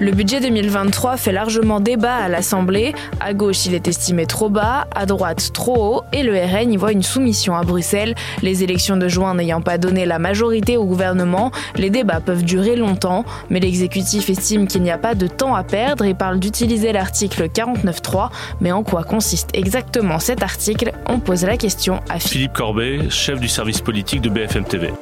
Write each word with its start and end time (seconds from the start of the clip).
Le 0.00 0.12
budget 0.12 0.40
2023 0.40 1.16
fait 1.16 1.32
largement 1.32 1.80
débat 1.80 2.14
à 2.14 2.28
l'Assemblée. 2.28 2.94
À 3.18 3.34
gauche, 3.34 3.66
il 3.66 3.74
est 3.74 3.88
estimé 3.88 4.26
trop 4.26 4.48
bas, 4.48 4.86
à 4.94 5.06
droite, 5.06 5.50
trop 5.52 5.96
haut, 5.96 6.02
et 6.12 6.22
le 6.22 6.34
RN 6.34 6.72
y 6.72 6.76
voit 6.76 6.92
une 6.92 7.02
soumission 7.02 7.56
à 7.56 7.64
Bruxelles. 7.64 8.14
Les 8.42 8.62
élections 8.62 8.96
de 8.96 9.08
juin 9.08 9.34
n'ayant 9.34 9.60
pas 9.60 9.76
donné 9.76 10.06
la 10.06 10.20
majorité 10.20 10.76
au 10.76 10.84
gouvernement, 10.84 11.50
les 11.74 11.90
débats 11.90 12.20
peuvent 12.20 12.44
durer 12.44 12.76
longtemps, 12.76 13.24
mais 13.50 13.58
l'exécutif 13.58 14.30
estime 14.30 14.68
qu'il 14.68 14.82
n'y 14.82 14.92
a 14.92 14.98
pas 14.98 15.16
de 15.16 15.26
temps 15.26 15.56
à 15.56 15.64
perdre 15.64 16.04
et 16.04 16.14
parle 16.14 16.38
d'utiliser 16.38 16.92
l'article 16.92 17.48
49.3. 17.48 18.30
Mais 18.60 18.70
en 18.70 18.84
quoi 18.84 19.02
consiste 19.02 19.50
exactement 19.52 20.20
cet 20.20 20.44
article? 20.44 20.92
On 21.06 21.18
pose 21.18 21.44
la 21.44 21.56
question 21.56 22.00
à 22.08 22.20
Philippe 22.20 22.52
Corbet, 22.52 23.10
chef 23.10 23.40
du 23.40 23.48
service 23.48 23.80
politique 23.80 24.20
de 24.20 24.28
BFM 24.28 24.62
TV. 24.62 24.92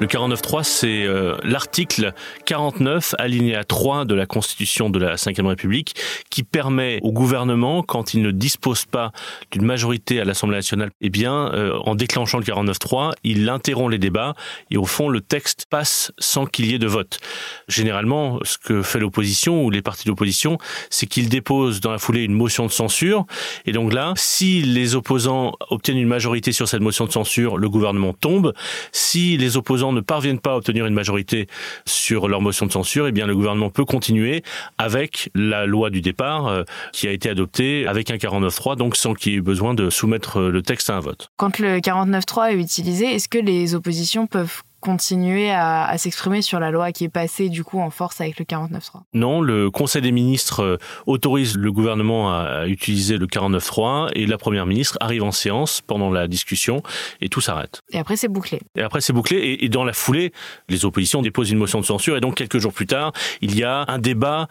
Le 0.00 0.08
49.3, 0.08 0.64
c'est 0.64 1.04
euh, 1.04 1.36
l'article 1.44 2.14
49, 2.46 3.14
alinéa 3.16 3.62
3 3.62 4.04
de 4.04 4.16
la 4.16 4.26
Constitution 4.26 4.90
de 4.90 4.98
la 4.98 5.14
Ve 5.14 5.46
République, 5.46 5.94
qui 6.30 6.42
permet 6.42 6.98
au 7.02 7.12
gouvernement, 7.12 7.84
quand 7.84 8.12
il 8.12 8.22
ne 8.22 8.32
dispose 8.32 8.86
pas 8.86 9.12
d'une 9.52 9.64
majorité 9.64 10.20
à 10.20 10.24
l'Assemblée 10.24 10.56
nationale, 10.56 10.90
eh 11.00 11.10
bien, 11.10 11.52
euh, 11.54 11.78
en 11.84 11.94
déclenchant 11.94 12.38
le 12.38 12.44
49.3, 12.44 13.12
il 13.22 13.48
interrompt 13.48 13.92
les 13.92 13.98
débats 13.98 14.34
et 14.72 14.76
au 14.76 14.84
fond, 14.84 15.08
le 15.08 15.20
texte 15.20 15.66
passe 15.70 16.10
sans 16.18 16.44
qu'il 16.44 16.66
y 16.66 16.74
ait 16.74 16.80
de 16.80 16.88
vote. 16.88 17.20
Généralement, 17.68 18.40
ce 18.42 18.58
que 18.58 18.82
fait 18.82 18.98
l'opposition 18.98 19.64
ou 19.64 19.70
les 19.70 19.80
partis 19.80 20.08
d'opposition, 20.08 20.58
c'est 20.90 21.06
qu'ils 21.06 21.28
déposent 21.28 21.80
dans 21.80 21.92
la 21.92 21.98
foulée 21.98 22.24
une 22.24 22.34
motion 22.34 22.66
de 22.66 22.72
censure. 22.72 23.26
Et 23.64 23.70
donc 23.70 23.92
là, 23.92 24.12
si 24.16 24.60
les 24.60 24.96
opposants 24.96 25.52
obtiennent 25.70 25.98
une 25.98 26.08
majorité 26.08 26.50
sur 26.50 26.66
cette 26.66 26.80
motion 26.80 27.06
de 27.06 27.12
censure, 27.12 27.58
le 27.58 27.68
gouvernement 27.68 28.12
tombe. 28.12 28.52
Si 28.90 29.36
les 29.36 29.56
opposants 29.56 29.84
ne 29.94 30.00
parviennent 30.00 30.40
pas 30.40 30.52
à 30.52 30.56
obtenir 30.56 30.86
une 30.86 30.94
majorité 30.94 31.46
sur 31.86 32.28
leur 32.28 32.40
motion 32.40 32.66
de 32.66 32.72
censure, 32.72 33.06
eh 33.06 33.12
bien 33.12 33.26
le 33.26 33.34
gouvernement 33.34 33.70
peut 33.70 33.84
continuer 33.84 34.42
avec 34.78 35.30
la 35.34 35.66
loi 35.66 35.90
du 35.90 36.00
départ 36.00 36.46
euh, 36.46 36.64
qui 36.92 37.08
a 37.08 37.12
été 37.12 37.28
adoptée 37.28 37.86
avec 37.86 38.10
un 38.10 38.16
49.3, 38.16 38.76
donc 38.76 38.96
sans 38.96 39.14
qu'il 39.14 39.32
y 39.32 39.36
ait 39.36 39.40
besoin 39.40 39.74
de 39.74 39.90
soumettre 39.90 40.40
le 40.40 40.62
texte 40.62 40.90
à 40.90 40.96
un 40.96 41.00
vote. 41.00 41.28
Quand 41.36 41.58
le 41.58 41.78
49.3 41.78 42.52
est 42.52 42.60
utilisé, 42.60 43.06
est-ce 43.06 43.28
que 43.28 43.38
les 43.38 43.74
oppositions 43.74 44.26
peuvent 44.26 44.62
continuer 44.84 45.50
à, 45.50 45.96
s'exprimer 45.96 46.42
sur 46.42 46.60
la 46.60 46.70
loi 46.70 46.92
qui 46.92 47.04
est 47.04 47.08
passée 47.08 47.48
du 47.48 47.64
coup 47.64 47.80
en 47.80 47.88
force 47.88 48.20
avec 48.20 48.38
le 48.38 48.44
49.3 48.44 49.00
Non, 49.14 49.40
le 49.40 49.70
Conseil 49.70 50.02
des 50.02 50.12
ministres 50.12 50.60
euh, 50.60 50.76
autorise 51.06 51.56
le 51.56 51.72
gouvernement 51.72 52.34
à 52.34 52.66
utiliser 52.66 53.16
le 53.16 53.26
49.3 53.26 54.10
et 54.12 54.26
la 54.26 54.36
Première 54.36 54.66
ministre 54.66 54.98
arrive 55.00 55.22
en 55.22 55.32
séance 55.32 55.80
pendant 55.80 56.10
la 56.10 56.28
discussion 56.28 56.82
et 57.22 57.30
tout 57.30 57.40
s'arrête. 57.40 57.80
Et 57.92 57.98
après 57.98 58.16
c'est 58.16 58.28
bouclé. 58.28 58.60
Et 58.76 58.82
après 58.82 59.00
c'est 59.00 59.14
bouclé 59.14 59.38
et, 59.38 59.64
et 59.64 59.68
dans 59.70 59.84
la 59.84 59.94
foulée, 59.94 60.32
les 60.68 60.84
oppositions 60.84 61.22
déposent 61.22 61.50
une 61.50 61.58
motion 61.58 61.80
de 61.80 61.86
censure 61.86 62.18
et 62.18 62.20
donc 62.20 62.34
quelques 62.34 62.58
jours 62.58 62.74
plus 62.74 62.86
tard, 62.86 63.12
il 63.40 63.56
y 63.56 63.64
a 63.64 63.86
un 63.88 63.98
débat 63.98 64.48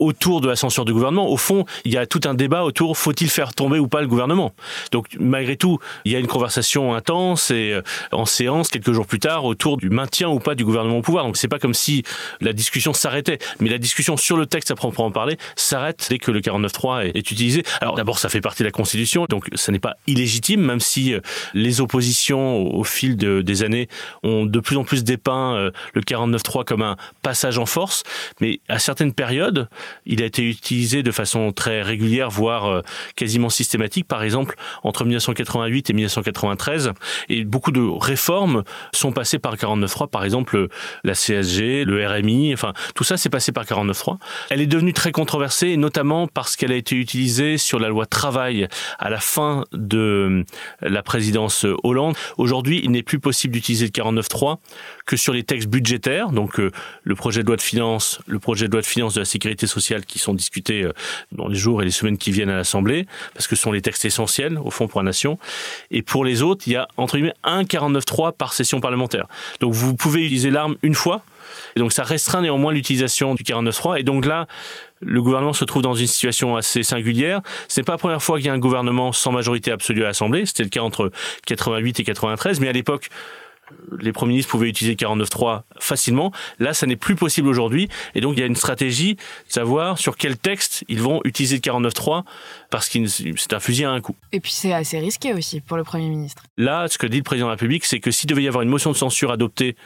autour 0.00 0.40
de 0.40 0.48
la 0.48 0.56
censure 0.56 0.84
du 0.84 0.92
gouvernement. 0.92 1.28
Au 1.30 1.36
fond, 1.36 1.64
il 1.84 1.92
y 1.92 1.96
a 1.96 2.06
tout 2.06 2.20
un 2.24 2.34
débat 2.34 2.64
autour 2.64 2.96
faut-il 2.96 3.30
faire 3.30 3.54
tomber 3.54 3.78
ou 3.78 3.88
pas 3.88 4.00
le 4.00 4.06
gouvernement? 4.06 4.52
Donc 4.92 5.06
malgré 5.18 5.56
tout, 5.56 5.78
il 6.04 6.12
y 6.12 6.16
a 6.16 6.18
une 6.18 6.26
conversation 6.26 6.94
intense 6.94 7.50
et 7.50 7.72
euh, 7.72 7.82
en 8.12 8.26
séance 8.26 8.68
quelques 8.68 8.92
jours 8.92 9.06
plus 9.06 9.20
tard 9.20 9.44
autour 9.44 9.76
du 9.76 9.90
maintien 9.90 10.28
ou 10.28 10.38
pas 10.38 10.54
du 10.54 10.64
gouvernement 10.64 10.98
au 10.98 11.02
pouvoir. 11.02 11.24
Donc 11.24 11.36
c'est 11.36 11.48
pas 11.48 11.58
comme 11.58 11.74
si 11.74 12.02
la 12.40 12.52
discussion 12.52 12.92
s'arrêtait, 12.92 13.38
mais 13.60 13.68
la 13.68 13.78
discussion 13.78 14.16
sur 14.16 14.36
le 14.36 14.46
texte 14.46 14.70
à 14.70 14.74
proprement 14.74 15.10
parler 15.10 15.36
s'arrête 15.56 16.06
dès 16.10 16.18
que 16.18 16.30
le 16.30 16.40
49.3 16.40 17.06
est, 17.06 17.16
est 17.16 17.30
utilisé. 17.30 17.62
Alors 17.80 17.94
d'abord, 17.94 18.18
ça 18.18 18.28
fait 18.28 18.40
partie 18.40 18.62
de 18.62 18.68
la 18.68 18.72
Constitution, 18.72 19.26
donc 19.28 19.48
ça 19.54 19.72
n'est 19.72 19.78
pas 19.78 19.96
illégitime, 20.06 20.62
même 20.62 20.80
si 20.80 21.14
euh, 21.14 21.20
les 21.54 21.80
oppositions 21.80 22.74
au, 22.74 22.84
fil 22.84 23.16
de, 23.16 23.42
des 23.42 23.62
années 23.62 23.88
ont 24.22 24.46
de 24.46 24.60
plus 24.60 24.76
en 24.76 24.84
plus 24.84 25.04
dépeint 25.04 25.54
euh, 25.56 25.70
le 25.94 26.00
49.3 26.00 26.64
comme 26.64 26.82
un 26.82 26.96
passage 27.22 27.58
en 27.58 27.66
force, 27.66 28.02
mais 28.40 28.60
à 28.68 28.78
certaines 28.78 29.12
périodes, 29.12 29.68
il 30.06 30.22
a 30.22 30.26
été 30.26 30.42
utilisé 30.42 31.02
de 31.02 31.10
façon 31.10 31.52
très 31.52 31.82
régulière, 31.82 32.30
voire 32.30 32.66
euh, 32.66 32.82
quasiment 33.16 33.50
systématique, 33.50 34.06
par 34.06 34.22
exemple 34.22 34.56
entre 34.82 35.04
1988 35.04 35.90
et 35.90 35.92
1993. 35.92 36.92
Et 37.28 37.44
beaucoup 37.44 37.72
de 37.72 37.80
réformes 37.80 38.64
sont 38.92 39.12
passées 39.12 39.38
par 39.38 39.56
49.3, 39.56 40.08
par 40.08 40.24
exemple 40.24 40.68
la 41.04 41.14
CSG, 41.14 41.84
le 41.84 42.06
RMI, 42.06 42.52
enfin 42.54 42.72
tout 42.94 43.04
ça 43.04 43.16
s'est 43.16 43.30
passé 43.30 43.52
par 43.52 43.64
49.3. 43.64 44.18
Elle 44.50 44.60
est 44.60 44.66
devenue 44.66 44.92
très 44.92 45.12
controversée, 45.12 45.76
notamment 45.76 46.26
parce 46.26 46.56
qu'elle 46.56 46.72
a 46.72 46.76
été 46.76 46.96
utilisée 46.96 47.58
sur 47.58 47.78
la 47.78 47.88
loi 47.88 48.06
travail 48.06 48.68
à 48.98 49.10
la 49.10 49.20
fin 49.20 49.64
de 49.72 50.44
la 50.80 51.02
présidence 51.02 51.66
Hollande. 51.82 52.16
Aujourd'hui, 52.38 52.80
il 52.82 52.90
n'est 52.90 53.02
plus 53.02 53.18
possible 53.18 53.54
d'utiliser 53.54 53.86
le 53.86 53.90
49.3 53.90 54.58
que 55.06 55.16
sur 55.16 55.32
les 55.32 55.42
textes 55.42 55.68
budgétaires, 55.68 56.30
donc 56.30 56.60
euh, 56.60 56.70
le 57.02 57.14
projet 57.14 57.42
de 57.42 57.46
loi 57.46 57.56
de 57.56 57.62
finances, 57.62 58.20
le 58.26 58.38
projet 58.38 58.66
de 58.66 58.72
loi 58.72 58.80
de 58.80 58.86
finances 58.86 59.14
de 59.14 59.20
la 59.20 59.24
sécurité 59.24 59.66
sociale 59.66 59.79
qui 60.06 60.18
sont 60.18 60.34
discutés 60.34 60.82
euh, 60.82 60.92
dans 61.32 61.48
les 61.48 61.56
jours 61.56 61.82
et 61.82 61.84
les 61.84 61.90
semaines 61.90 62.18
qui 62.18 62.30
viennent 62.30 62.50
à 62.50 62.56
l'Assemblée, 62.56 63.06
parce 63.34 63.46
que 63.46 63.56
ce 63.56 63.62
sont 63.62 63.72
les 63.72 63.82
textes 63.82 64.04
essentiels, 64.04 64.58
au 64.58 64.70
fond, 64.70 64.88
pour 64.88 65.00
la 65.00 65.04
nation. 65.04 65.38
Et 65.90 66.02
pour 66.02 66.24
les 66.24 66.42
autres, 66.42 66.64
il 66.66 66.72
y 66.74 66.76
a, 66.76 66.88
entre 66.96 67.16
guillemets, 67.16 67.34
un 67.44 67.62
49.3 67.62 68.32
par 68.32 68.52
session 68.52 68.80
parlementaire. 68.80 69.26
Donc 69.60 69.72
vous 69.72 69.94
pouvez 69.94 70.24
utiliser 70.24 70.50
l'arme 70.50 70.76
une 70.82 70.94
fois, 70.94 71.22
et 71.76 71.80
donc 71.80 71.92
ça 71.92 72.04
restreint 72.04 72.42
néanmoins 72.42 72.72
l'utilisation 72.72 73.34
du 73.34 73.42
49.3. 73.42 74.00
Et 74.00 74.02
donc 74.02 74.26
là, 74.26 74.46
le 75.00 75.22
gouvernement 75.22 75.52
se 75.52 75.64
trouve 75.64 75.82
dans 75.82 75.94
une 75.94 76.06
situation 76.06 76.56
assez 76.56 76.82
singulière. 76.82 77.40
Ce 77.68 77.80
n'est 77.80 77.84
pas 77.84 77.92
la 77.92 77.98
première 77.98 78.22
fois 78.22 78.38
qu'il 78.38 78.46
y 78.46 78.50
a 78.50 78.52
un 78.52 78.58
gouvernement 78.58 79.12
sans 79.12 79.32
majorité 79.32 79.70
absolue 79.70 80.02
à 80.02 80.08
l'Assemblée. 80.08 80.46
C'était 80.46 80.64
le 80.64 80.68
cas 80.68 80.82
entre 80.82 81.10
88 81.46 82.00
et 82.00 82.04
93. 82.04 82.60
Mais 82.60 82.68
à 82.68 82.72
l'époque, 82.72 83.08
les 83.98 84.12
premiers 84.12 84.30
ministres 84.30 84.50
pouvaient 84.50 84.68
utiliser 84.68 84.94
49.3 84.94 85.62
facilement. 85.78 86.32
Là, 86.58 86.74
ça 86.74 86.86
n'est 86.86 86.96
plus 86.96 87.16
possible 87.16 87.48
aujourd'hui. 87.48 87.88
Et 88.14 88.20
donc, 88.20 88.36
il 88.36 88.40
y 88.40 88.42
a 88.42 88.46
une 88.46 88.56
stratégie 88.56 89.14
de 89.14 89.20
savoir 89.48 89.98
sur 89.98 90.16
quel 90.16 90.36
texte 90.36 90.84
ils 90.88 91.00
vont 91.00 91.20
utiliser 91.24 91.56
le 91.56 91.60
49.3 91.60 92.24
parce 92.70 92.88
que 92.88 93.06
c'est 93.06 93.52
un 93.52 93.60
fusil 93.60 93.84
à 93.84 93.90
un 93.90 94.00
coup. 94.00 94.16
Et 94.32 94.40
puis, 94.40 94.52
c'est 94.52 94.72
assez 94.72 94.98
risqué 94.98 95.34
aussi 95.34 95.60
pour 95.60 95.76
le 95.76 95.84
Premier 95.84 96.08
ministre. 96.08 96.42
Là, 96.56 96.88
ce 96.88 96.98
que 96.98 97.06
dit 97.06 97.18
le 97.18 97.22
président 97.22 97.46
de 97.46 97.50
la 97.50 97.54
République, 97.54 97.84
c'est 97.84 98.00
que 98.00 98.10
s'il 98.10 98.28
devait 98.28 98.42
y 98.42 98.48
avoir 98.48 98.62
une 98.62 98.68
motion 98.68 98.92
de 98.92 98.96
censure 98.96 99.30
adoptée 99.30 99.76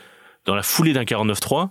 dans 0.45 0.55
la 0.55 0.63
foulée 0.63 0.93
d'un 0.93 1.05
49.3, 1.05 1.71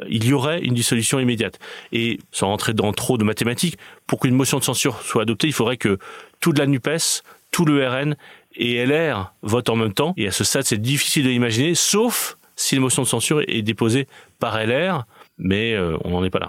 euh, 0.00 0.04
il 0.08 0.24
y 0.24 0.32
aurait 0.32 0.60
une 0.60 0.74
dissolution 0.74 1.18
immédiate. 1.18 1.58
Et 1.92 2.18
sans 2.30 2.48
rentrer 2.48 2.74
dans 2.74 2.92
trop 2.92 3.18
de 3.18 3.24
mathématiques, 3.24 3.78
pour 4.06 4.20
qu'une 4.20 4.34
motion 4.34 4.58
de 4.58 4.64
censure 4.64 5.00
soit 5.02 5.22
adoptée, 5.22 5.46
il 5.46 5.52
faudrait 5.52 5.76
que 5.76 5.98
toute 6.40 6.58
la 6.58 6.66
NUPES, 6.66 7.22
tout 7.52 7.64
le 7.64 7.86
RN 7.86 8.16
et 8.56 8.84
LR 8.84 9.32
votent 9.42 9.70
en 9.70 9.76
même 9.76 9.92
temps. 9.92 10.14
Et 10.16 10.26
à 10.26 10.32
ce 10.32 10.42
stade, 10.42 10.64
c'est 10.64 10.80
difficile 10.80 11.24
de 11.24 11.30
l'imaginer, 11.30 11.76
sauf 11.76 12.36
si 12.56 12.74
la 12.74 12.80
motion 12.80 13.02
de 13.02 13.08
censure 13.08 13.42
est 13.46 13.62
déposée 13.62 14.08
par 14.40 14.58
LR, 14.58 15.04
mais 15.38 15.74
euh, 15.74 15.96
on 16.04 16.10
n'en 16.10 16.24
est 16.24 16.30
pas 16.30 16.40
là. 16.40 16.48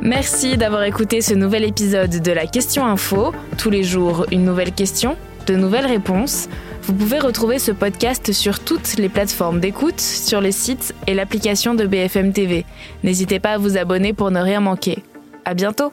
Merci 0.00 0.56
d'avoir 0.56 0.82
écouté 0.82 1.20
ce 1.20 1.34
nouvel 1.34 1.64
épisode 1.64 2.22
de 2.22 2.32
la 2.32 2.46
Question 2.46 2.84
Info. 2.84 3.32
Tous 3.56 3.70
les 3.70 3.84
jours, 3.84 4.26
une 4.32 4.44
nouvelle 4.44 4.72
question, 4.72 5.16
de 5.46 5.54
nouvelles 5.54 5.86
réponses. 5.86 6.48
Vous 6.82 6.92
pouvez 6.92 7.20
retrouver 7.20 7.60
ce 7.60 7.70
podcast 7.70 8.32
sur 8.32 8.58
toutes 8.58 8.96
les 8.96 9.08
plateformes 9.08 9.60
d'écoute, 9.60 10.00
sur 10.00 10.40
les 10.40 10.50
sites 10.50 10.92
et 11.06 11.14
l'application 11.14 11.74
de 11.74 11.86
BFM 11.86 12.32
TV. 12.32 12.64
N'hésitez 13.04 13.38
pas 13.38 13.52
à 13.52 13.58
vous 13.58 13.76
abonner 13.76 14.12
pour 14.12 14.32
ne 14.32 14.40
rien 14.40 14.58
manquer. 14.58 14.98
À 15.44 15.54
bientôt! 15.54 15.92